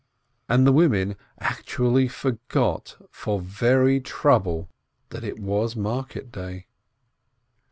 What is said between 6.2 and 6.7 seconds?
day.